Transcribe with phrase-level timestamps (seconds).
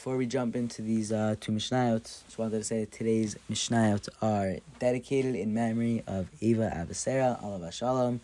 [0.00, 4.08] before we jump into these uh, two Mishnayot, just wanted to say that today's Mishnayot
[4.22, 8.22] are dedicated in memory of Ava Abehsera, Alav Shalom,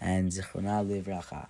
[0.00, 1.48] and Zichrona Livracha.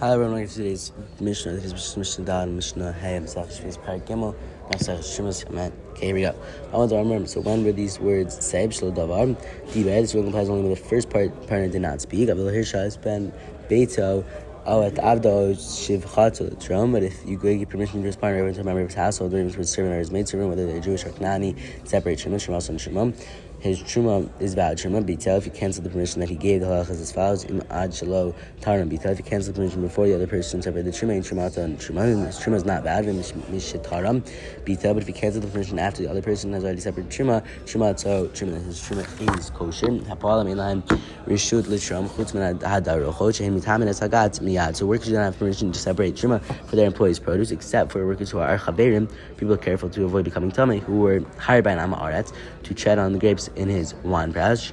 [0.00, 1.52] Hello everyone, welcome to today's Mishnah.
[1.52, 4.34] This is Mishnah Dal, Mishnah Hey, Masach Shviz Parak Gimel,
[4.72, 5.70] Shemus Yaman.
[5.90, 6.34] Okay, here we go.
[6.72, 9.36] I want to remember, so when were these words Seib Shlo Davar?
[9.74, 12.30] Diba, this word complies only with the first part, partner did not speak.
[12.30, 13.30] Hirsha has been
[13.68, 14.24] Beito,
[14.66, 18.88] Oh, at Avdo Shivchatul Trom, but if you give permission to respond everyone to of
[18.88, 21.54] his household, or his servant or his maid servant, whether they're Jewish or Knani,
[21.86, 23.26] separate Shemah, Shemah, and Shemah
[23.64, 24.76] his truma is valid.
[24.76, 26.60] Truma bitel if you cancel the permission that he gave.
[26.60, 29.80] The halach is as follows: Im ad shalo taram bitel if you cancel the permission
[29.80, 32.26] before the other person separate the truma and trumata and truma.
[32.26, 33.06] His truma is not valid.
[33.06, 34.20] Mishitaram
[34.66, 37.42] bitel, but if you cancel the permission after the other person has already separated truma,
[37.64, 39.86] truma so truma his truma is kosher.
[39.86, 40.82] Hapalam ilan
[41.26, 44.76] rishut litram chutz min hadarocho shehem mitamin es hagat miyad.
[44.76, 48.06] So workers do not have permission to separate truma for their employees' produce, except for
[48.06, 51.78] workers who are chaverim, people careful to avoid becoming tumah, who were hired by an
[51.78, 54.72] amaretz to tread on the grapes in his wine press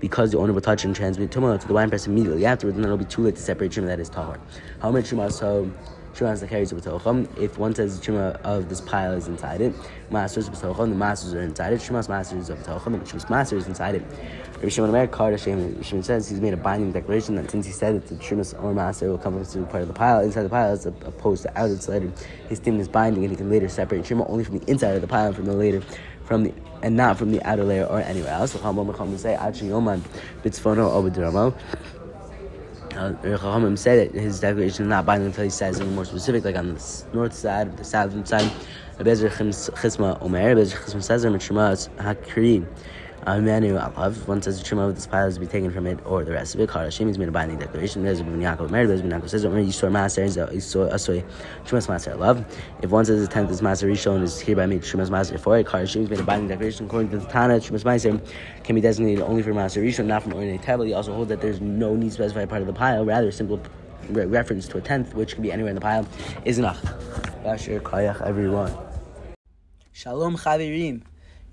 [0.00, 2.84] because the owner will touch and transmit tumah to the wine press immediately afterwards, and
[2.84, 4.38] then it'll be too late to separate truma that is tahor.
[4.80, 5.70] How much truma so
[6.14, 7.38] truma has the carries of.
[7.38, 9.72] If one says the truma of this pile is inside it,
[10.10, 11.80] masters b'tocham, the masters are inside it.
[11.80, 14.02] Truma's masters of b'tocham, the truma's masters inside it.
[14.56, 17.72] Rabbi Shimon Omer, Kar Hashem, Shimon says he's made a binding declaration that since he
[17.72, 20.48] said that the truma's or master will come to part of the pile inside the
[20.48, 22.12] pile as opposed to outside,
[22.48, 25.00] his team is binding, and he can later separate truma only from the inside of
[25.00, 25.80] the pile and from the later
[26.28, 28.54] from the and not from the outer layer or anywhere else.
[28.54, 28.60] Uh,
[33.22, 36.56] Chachamim say that his declaration is not binding until he says something more specific, like
[36.56, 38.50] on the north side, the southern side.
[38.98, 42.66] Chisma Omer, Chisma says, Hakri.
[43.28, 44.26] Amanu Alav.
[44.26, 46.32] One says the truma of this pile is to be taken from it or the
[46.32, 46.70] rest of it.
[46.70, 48.02] Karashim has made a binding declaration.
[48.02, 48.88] There's Ben Yaakov married.
[48.88, 51.22] There's Ben Yaakov says, "When you store master, you store uh, asoi
[51.66, 52.42] trumas maaser love."
[52.80, 55.66] If one says the tenth is maaser rishon is hereby made trumas maaser for it,
[55.66, 56.86] Karashim has made a binding declaration.
[56.86, 58.18] According to the Tana, trumas maaser
[58.64, 60.86] can be designated only for maaser rishon, not from ordinary table.
[60.86, 63.60] He also holds that there's no need specified part of the pile, rather simple
[64.08, 66.08] reference to a tenth, which can be anywhere in the pile,
[66.46, 66.80] is enough.
[67.44, 68.74] Bashir Kayach, everyone.
[69.92, 71.02] Shalom Chavirim.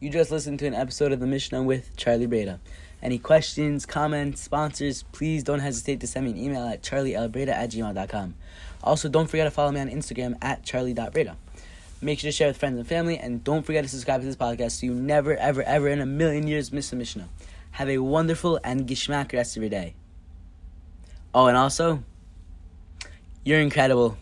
[0.06, 2.60] You just listened to an episode of the Mishnah with Charlie Breda.
[3.02, 7.72] Any questions, comments, sponsors, please don't hesitate to send me an email at charlielbreda at
[7.72, 8.36] gmail.com.
[8.84, 11.36] Also, don't forget to follow me on Instagram at charlie.breda.
[12.04, 14.36] Make sure to share with friends and family, and don't forget to subscribe to this
[14.36, 17.28] podcast so you never, ever, ever in a million years miss a Mishnah.
[17.72, 19.96] Have a wonderful and gishmak rest of your day.
[21.34, 22.04] Oh, and also,
[23.44, 24.20] you're incredible.